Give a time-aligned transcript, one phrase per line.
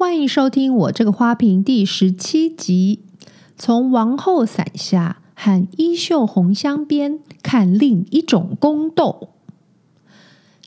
[0.00, 3.00] 欢迎收听我这个花瓶第十七集，
[3.58, 9.28] 从王后伞下和衣袖红镶边看另一种宫斗。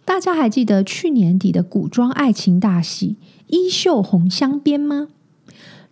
[0.06, 3.18] 大家还记得去年底的古装爱情大戏
[3.48, 5.08] 《衣袖红镶边》吗？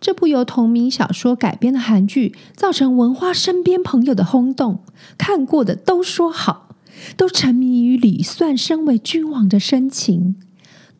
[0.00, 4.78] 这部由同名小说改编的韩剧，造成文花身边朋友的轰动，
[5.18, 6.76] 看过的都说好，
[7.16, 10.36] 都沉迷于李算身为君王的深情。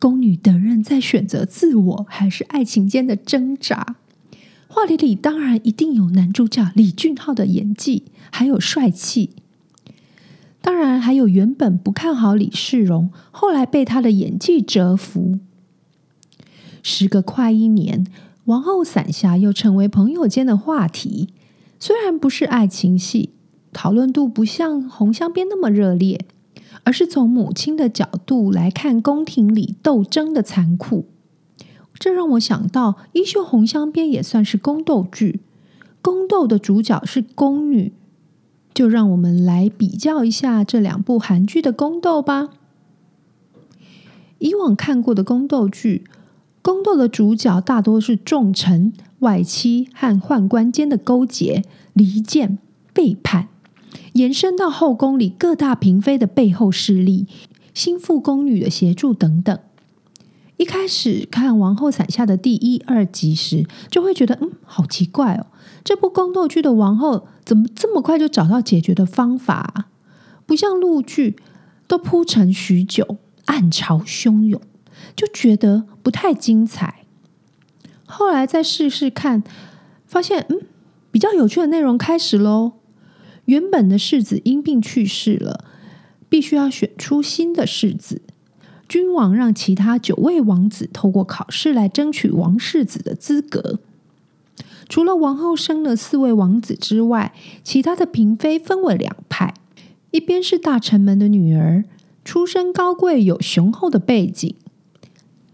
[0.03, 3.95] 宫女等人在选择自我还是爱情间的挣扎，
[4.67, 9.29] 话题里当然一定有男主角李俊昊的演技，还有帅气，
[10.61, 15.39] 当然还有原本不看好李世荣，后来被他的演技折服。
[16.81, 18.05] 时隔快一年，
[18.43, 21.29] 王后伞下又成为朋友间的话题，
[21.79, 23.29] 虽然不是爱情戏，
[23.71, 26.25] 讨论度不像红香边那么热烈。
[26.83, 31.05] 而是从母亲的角度来看宫廷里斗争的残酷，
[31.97, 35.39] 这让我想到《衣袖红镶边》也算是宫斗剧，
[36.01, 37.93] 宫斗的主角是宫女，
[38.73, 42.49] 就让我们来比较一下这两部韩剧的宫斗吧。
[44.39, 46.03] 以往看过的宫斗剧，
[46.61, 52.57] 宫斗的主角大多是重臣、外戚和宦官间的勾结、离间、
[52.93, 53.47] 背叛。
[54.13, 57.27] 延伸到后宫里各大嫔妃的背后势力、
[57.73, 59.59] 心腹宫女的协助等等。
[60.57, 65.47] 一开始看《王后伞下》的第一、二集时，就会觉得嗯，好奇怪哦，
[65.83, 69.87] 这部宫斗剧的王后怎么这么快就找到解决的方法？
[70.45, 71.37] 不像陆剧
[71.87, 74.61] 都铺陈许久，暗潮汹涌，
[75.15, 77.05] 就觉得不太精彩。
[78.05, 79.43] 后来再试试看，
[80.05, 80.61] 发现嗯，
[81.09, 82.73] 比较有趣的内容开始喽。
[83.45, 85.65] 原本的世子因病去世了，
[86.29, 88.21] 必须要选出新的世子。
[88.87, 93.79] 君王让其他九位王子透过考试来争取王世子的资格。
[94.87, 99.53] 除了王后生了四位王子之外，其他的嫔妃分为两派：
[100.11, 101.85] 一边是大臣们的女儿，
[102.23, 104.55] 出身高贵，有雄厚的背景；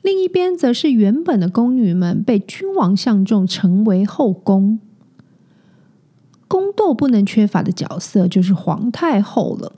[0.02, 4.80] 另一边则是原本的宫女们，被君王相中，成为后宫。
[6.50, 9.74] 宫斗不能缺乏的角色就是皇太后了。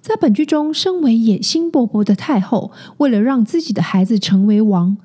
[0.00, 4.96] 在本剧中，身为野心勃勃的太后，为了让自己的孩子成为王，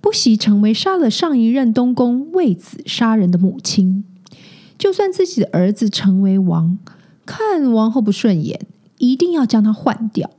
[0.00, 4.02] 不惜成为杀了上一任东宫为子杀人的母亲。
[4.76, 6.78] 就算自己的儿子成为王，
[7.26, 8.66] 看王后不顺眼，
[8.96, 10.30] 一定要将他换掉。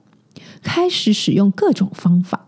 [0.64, 2.48] 开始使用各种方法，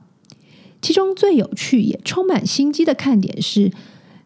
[0.81, 3.72] 其中最有趣也充满心机的看点是，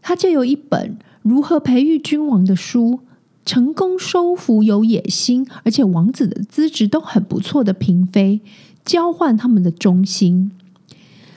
[0.02, 3.02] 他借由一本如何培育君王的书。
[3.48, 8.42] 成功收服有野心，而且王子的资质都很不错的嫔妃，
[8.84, 10.52] 交换他们的忠心。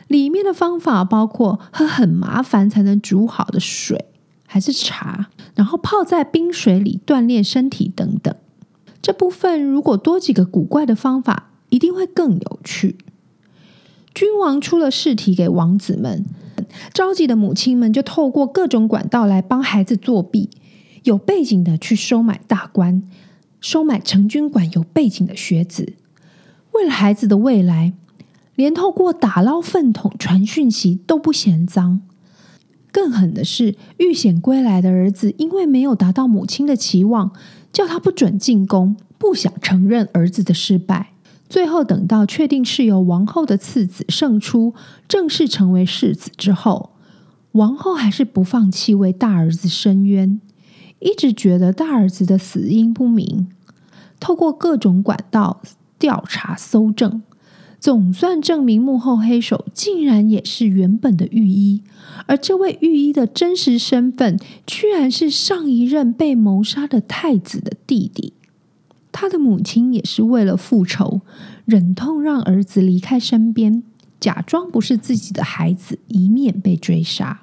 [0.08, 4.06] 里面的方法包括喝很麻烦才能煮好的水，
[4.44, 8.34] 还是茶，然后泡在冰水里锻炼身体等等。
[9.00, 12.98] 这部分如果多几个古怪的方法，一定会更有趣。
[14.12, 16.26] 君王出了试题给王子们，
[16.92, 20.50] 着急的母亲们就透过各种管道来帮孩子作弊。
[21.04, 23.02] 有背景的去收买大官，
[23.60, 25.94] 收买成均馆有背景的学子，
[26.72, 27.92] 为了孩子的未来，
[28.54, 32.02] 连透过打捞粪桶传讯息都不嫌脏。
[32.92, 37.30] 更狠的是，遇险归来的儿子因为没有达到母亲的期望，
[37.72, 41.12] 叫他不准进宫，不想承认儿子的失败。
[41.48, 44.74] 最后等到确定是由王后的次子胜出，
[45.08, 46.90] 正式成为世子之后，
[47.52, 50.40] 王后还是不放弃为大儿子伸冤。
[51.00, 53.48] 一直觉得大儿子的死因不明，
[54.20, 55.60] 透过各种管道
[55.98, 57.22] 调查搜证，
[57.78, 61.82] 总算证明幕后黑手竟然也是原本的御医，
[62.26, 68.34] 而这位御医的真实身份，居然是上一任被谋杀的太子的弟弟。
[69.12, 71.22] 他的母亲也是为了复仇，
[71.64, 73.82] 忍痛让儿子离开身边，
[74.20, 77.40] 假装不是自己的孩子，以免被追杀。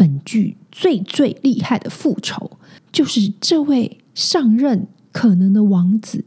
[0.00, 2.52] 本剧最最厉害的复仇，
[2.90, 6.24] 就是这位上任可能的王子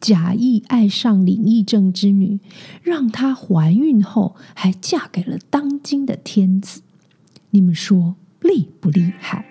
[0.00, 2.38] 假意爱上林义正之女，
[2.84, 6.82] 让她怀孕后还嫁给了当今的天子。
[7.50, 9.44] 你们说厉不厉害？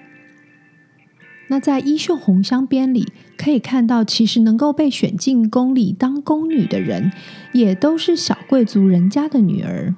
[1.50, 7.12] 那在《衣袖红香边》里可以看到，其实能够被选进宫里当宫女的人，
[7.52, 9.94] 也都是小贵族人家的女儿。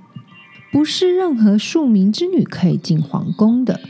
[0.77, 3.81] 不是任何庶民之女可以进皇宫的，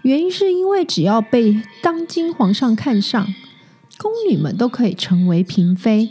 [0.00, 3.34] 原因是因为只要被当今皇上看上，
[3.98, 6.08] 宫女们都可以成为嫔妃，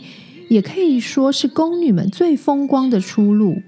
[0.48, 3.62] 也可以说是宫女们最风光的出路。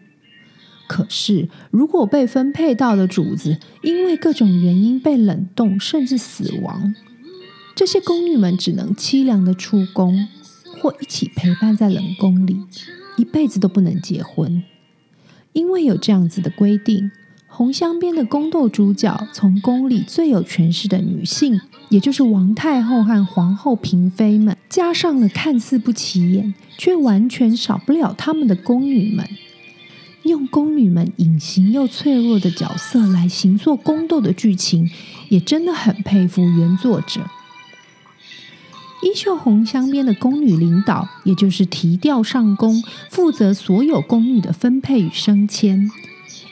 [0.87, 6.95] 可是，如果被分配到的主子因为各种原因被冷冻甚至死亡，
[7.75, 10.29] 这些宫女们只能凄凉的出宫，
[10.81, 12.61] 或一起陪伴在冷宫里，
[13.17, 14.63] 一辈子都不能结婚。
[15.55, 17.11] 因为有这样子的规定，
[17.47, 29.27] 红镶边的宫斗主角从宫里最有权势的女性，也就是王太后和皇后嫔妃们，加上了看似不起眼却完全少不了他们的宫女们。
[30.25, 34.91] 用宫女们隐形又脆弱的角色来行作宫斗的剧情，
[35.29, 37.21] 也真的很佩服原作者。
[39.05, 45.91] 衣袖红镶边的宫女领导，也就是提调上宫，负责所有宫女的分配与升迁。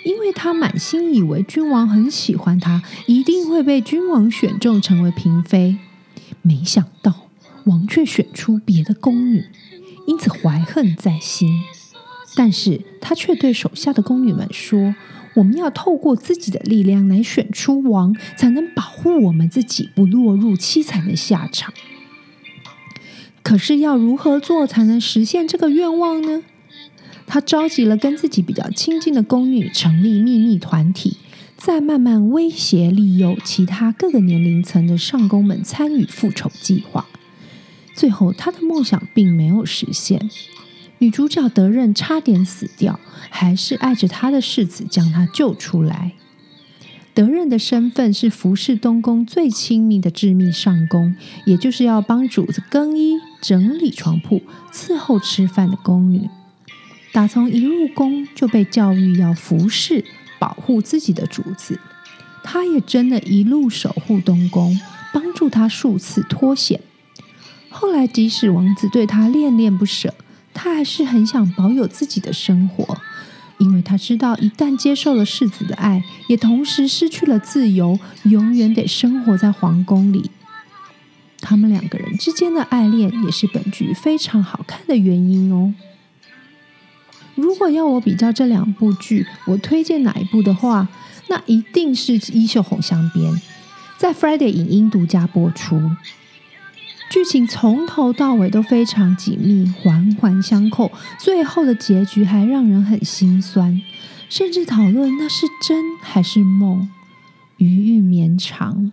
[0.05, 5.79] 因为她满心以为君王很喜欢她，一定会被君王选中成为嫔妃，
[6.43, 7.29] 没想到
[7.65, 9.47] 王却选出别的宫女，
[10.07, 11.63] 因此怀恨在心。
[12.35, 14.95] 但是他却对手下的宫女们说
[15.37, 21.73] ：“我们要透过自己的力量来选出王，才能保护我们自己不落入凄惨的下场。
[23.43, 26.43] 可是要如何做才能实现这个愿望呢？”
[27.27, 31.17] 他召集了跟自己比较亲近的宫女，成立秘密团体，
[31.57, 37.07] 再慢慢威胁利诱其他各个年龄层的上宫们参与复仇计划。
[37.95, 40.31] 最后，他的梦想并没有实现。
[40.99, 43.01] 女主角德任差点死掉，
[43.31, 46.13] 还是爱着她的世子将她救出来。
[47.15, 51.15] 德任的身份是服侍东宫最亲密的致密上宫，
[51.45, 54.43] 也就是要帮主子更衣、整理床铺、
[54.73, 56.29] 伺候吃饭的宫女。
[57.13, 60.05] 打从一入宫就被教育要服侍、
[60.39, 61.79] 保护自己的主子，
[62.43, 64.81] 她也真的一路守护东宫，
[65.13, 66.81] 帮助他数次脱险。
[67.69, 70.15] 后来，即使王子对她恋恋不舍。
[70.55, 72.99] 他还是很想保有自己的生活，
[73.63, 80.33] 因为他知道一旦接受了世子的爱，也同时失去了自由，永远得生活在皇宫里。
[81.41, 85.73] 他们两个人之间的爱恋也是本剧非常好看的原因哦。
[87.37, 90.89] 如果要我比较这两部剧，我推荐哪一部的话，
[91.29, 93.33] 那一定是《衣袖红镶边》，
[93.97, 95.81] 在 Friday 影音独家播出。
[97.13, 103.83] 剧情从头到尾都非常紧密，环环相扣，最后的结局还让人很心酸，
[104.31, 106.89] 甚至讨论那是真还是梦，
[107.59, 108.91] 余韵绵长。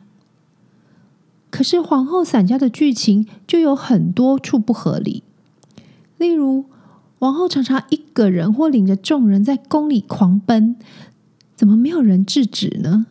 [1.50, 5.24] 可是皇后散家的剧情就有很多处不合理，
[6.18, 6.66] 例如
[7.19, 10.75] 王后常常一个人或领着众人在宫里狂奔，
[11.56, 13.06] 怎么没有人制止呢？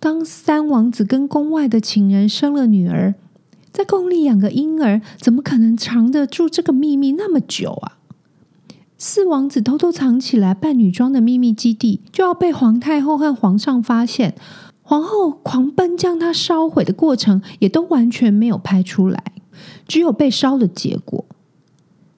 [0.00, 3.14] 当三王子跟宫外的情人生了女儿。
[3.72, 7.98] 在宫里养个婴儿，怎么可能藏得住这个秘密那么久啊？
[8.98, 14.36] 四王子偷偷藏起来扮女装的秘密基地，就要被皇太后和皇上发现，
[14.82, 19.24] 皇后狂奔将它烧毁的过程，也都完全没有拍出来，
[19.88, 21.24] 只有被烧的结果。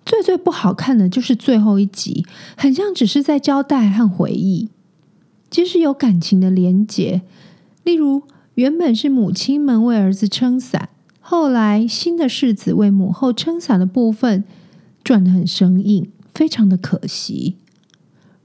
[0.05, 2.27] 最最不好看的就是最后一集，
[2.59, 4.69] 很像只是在交代和回忆，
[5.49, 7.23] 即使有感情的连结，
[7.85, 8.25] 例如
[8.57, 10.91] 原本是母亲们为儿子撑伞。
[11.27, 14.45] 后来，新的世子为母后撑伞的部分
[15.03, 17.57] 转得很生硬，非常的可惜。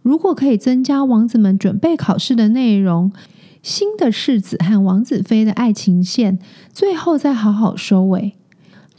[0.02, 3.12] 如果可以增加王子们准备考试的内容，
[3.62, 6.40] 新的世子和王子妃的爱情线，
[6.72, 8.38] 最后再好好收尾，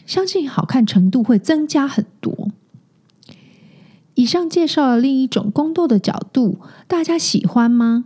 [0.04, 2.50] 相信好看程度会增加很多。
[4.12, 8.04] 以上介绍了另一种宫斗的角度，大家喜欢吗？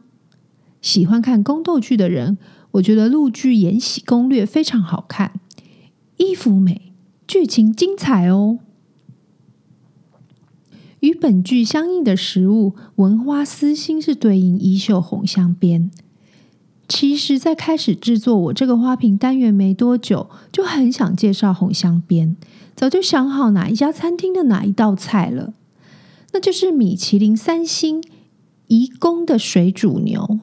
[0.80, 2.38] 喜欢看宫斗剧的人，
[2.70, 5.32] 我觉得陆剧《延禧攻略》非常好看。
[6.16, 6.92] 衣服美，
[7.26, 8.58] 剧情精彩哦。
[11.00, 15.90] 与本剧相应的食物文花丝心是对应衣袖红镶边。
[16.88, 22.36] 其实，在开始制作我这个花瓶单元没多久，就很想介绍红镶边，
[22.76, 25.54] 早就想好哪一家餐厅的哪一道菜了，
[26.32, 28.02] 那就是米其林三星
[28.68, 30.40] 颐宫的水煮牛。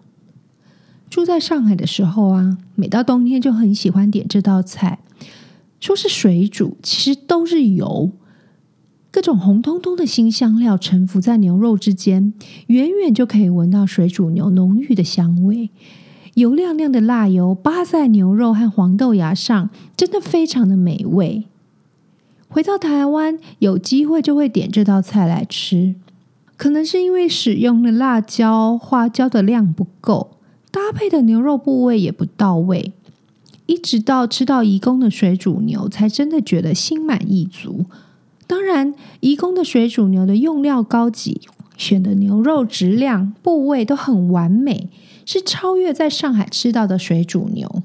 [1.09, 4.99] 住在上海的时候啊，每到冬天就很喜欢点这道菜。
[5.81, 8.11] 说是水煮，其实都是油，
[9.09, 12.33] 各种红彤彤的新香料沉浮在牛肉之间，
[12.67, 15.71] 远远就可以闻到水煮牛浓郁的香味。
[16.35, 21.45] 油亮亮的辣油扒在牛肉和黄豆芽上，真的非常的美味。
[22.47, 25.95] 回到台湾，有机会就会点这道菜来吃。
[26.55, 30.37] 可能是因为使用的辣椒、花椒的量不够，
[30.69, 32.93] 搭配的牛肉部位也不到位。
[33.71, 37.85] 一直到吃到颐宫的水煮牛，才真的觉得心满意足。
[38.45, 41.39] 当然，颐宫的水煮牛的用料高级，
[41.77, 44.89] 选的牛肉质量、部位都很完美，
[45.25, 47.81] 是超越在上海吃到的水煮牛。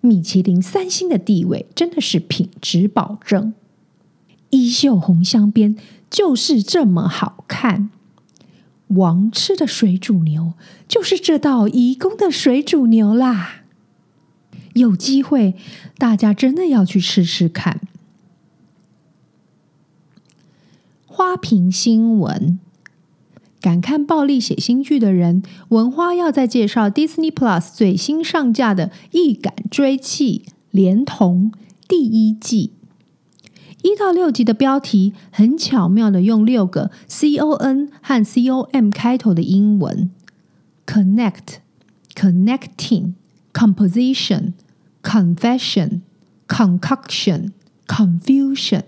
[0.00, 3.54] 米其林三星的地位真的是品质保证。
[4.50, 5.76] 衣袖红镶边
[6.10, 7.88] 就是这么好看。
[8.88, 10.54] 王吃的水煮牛
[10.88, 13.60] 就是这道颐宫的水煮牛啦。
[14.74, 15.54] 有机会，
[15.98, 17.80] 大家真的要去吃吃看。
[21.06, 22.58] 花瓶新闻：
[23.60, 31.52] 敢看暴力血腥剧的人，文花要再介绍 Disney Plus 最新上架的《一杆追气》，连同
[31.86, 32.72] 第一季
[33.82, 40.10] 一到六集的标题，很巧妙的用六个 C O N 和 C O M 开头的英文
[40.84, 41.58] ：Connect、
[42.14, 43.12] Connecting、
[43.52, 44.54] Composition。
[45.04, 46.00] Confession,
[46.48, 47.50] concoction,
[47.86, 48.82] confusion，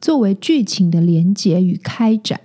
[0.00, 2.40] 作为剧情的连结与开展。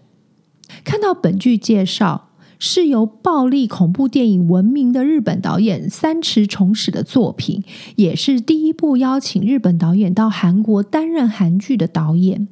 [0.83, 7.63] 看到本剧介绍，是由暴力恐怖电影闻名的日本导演三池崇史的作品，
[7.95, 12.47] 也是第一部邀请日本导演到韩国担任韩剧的导演。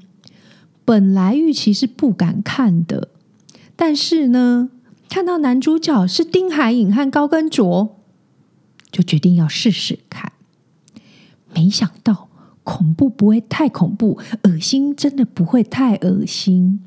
[0.86, 3.10] 本来预期是不敢看的，
[3.76, 4.70] 但是呢，
[5.10, 8.00] 看到男主角是丁海寅和高根卓，
[8.92, 10.33] 就决定要试试看。
[11.54, 12.30] 没想到
[12.64, 16.80] 恐怖不会太恐怖，恶心真的不会太恶心。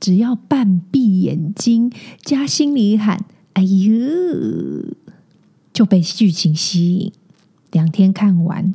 [0.00, 1.90] 只要半闭眼睛
[2.22, 3.92] 加心里喊“哎呦”，
[5.72, 7.12] 就被剧情吸引。
[7.72, 8.74] 两天看完，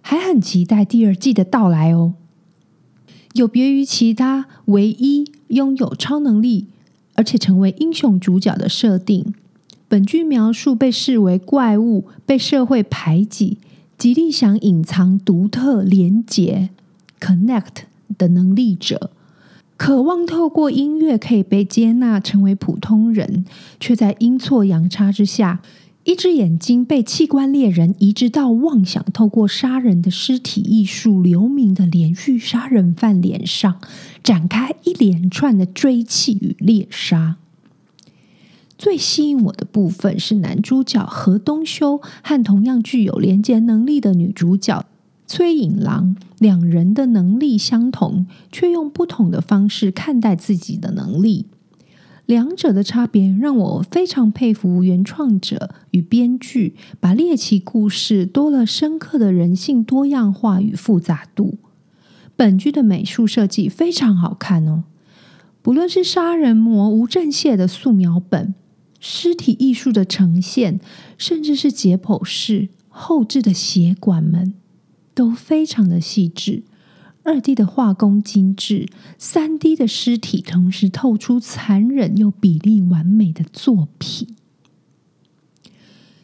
[0.00, 2.14] 还很期待第二季的到来哦。
[3.34, 6.66] 有别于其他唯一拥有超能力
[7.14, 9.34] 而且成为英雄主角的设定，
[9.86, 13.58] 本剧描述被视为怪物、被社会排挤。
[13.98, 16.70] 极力想隐藏独特连结
[17.18, 17.82] connect
[18.16, 19.10] 的能力者，
[19.76, 23.44] 渴望透过音乐可以被接纳成为普通人，
[23.80, 25.60] 却在阴错阳差之下，
[26.04, 33.80] 一只眼睛被器官猎人移植到妄想透过杀人的尸体艺术留名的连续杀人犯脸上，
[34.22, 37.38] 展开一连串的追缉与猎杀。
[38.78, 44.86] 最吸引我的部分是男主角河东修和同样具有连结能力的女主角
[45.26, 51.46] 崔颖郎，两人的能力相同，却用不同的方式看待自己的能力。
[52.24, 61.58] 两者的差别让我非常佩服原创者与编剧，把猎奇故事多了深刻的人性多样化与复杂度。
[62.36, 64.84] 本剧的美术设计非常好看哦，
[65.60, 68.54] 不论是杀人魔吴正燮的素描本。
[69.00, 70.80] 尸体艺术的呈现，
[71.16, 74.54] 甚至是解剖室后置的血管们，
[75.14, 76.64] 都非常的细致。
[77.22, 78.88] 二 D 的画工精致，
[79.18, 84.34] 三 D 的尸体同时透出残忍又比例完美的作品。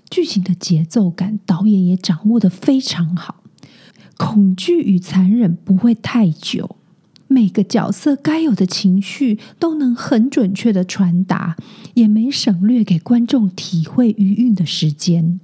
[0.08, 3.42] 剧情的节奏感，导演也掌握的非常好，
[4.16, 6.76] 恐惧与残忍不会太久。
[7.34, 11.56] 每个角色该有的情绪都能很准确的传达，
[11.94, 15.40] 也没省略给观众体会余韵的时间。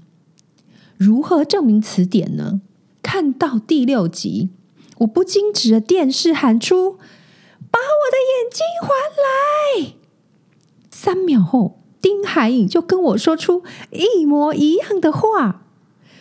[0.97, 2.61] 如何证明此点呢？
[3.03, 4.51] 看到第六集，
[4.99, 6.93] 我不禁指着电视喊出
[7.73, 8.89] ：“把我的眼睛还
[9.83, 9.95] 来！”
[10.93, 15.67] 三秒后，丁海颖就跟我说出一模一样的话。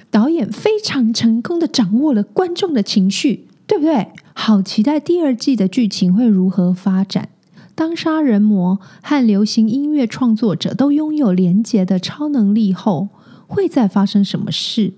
[0.09, 3.45] 导演非常成功的掌握了观众的情绪。
[3.69, 4.07] 对不对？
[4.41, 7.27] 好期待第二季的剧情会如何发展。
[7.75, 13.09] 当杀人魔和流行音乐创作者都拥有连结的超能力后，
[13.47, 14.93] 会再发生什么事？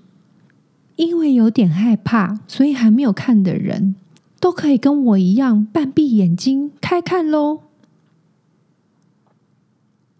[0.96, 3.96] 因为有点害怕，所以还没有看的人
[4.40, 7.62] 都可以跟我一样半闭眼睛开看喽。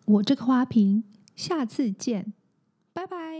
[0.06, 1.04] 我这个花瓶，
[1.36, 2.34] 下次见，
[2.92, 3.31] 拜拜。